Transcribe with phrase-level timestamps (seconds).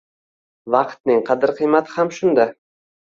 [0.75, 2.49] Vaqtning qadr-qiymati ham shunda.